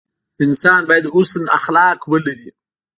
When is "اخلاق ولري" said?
1.59-2.49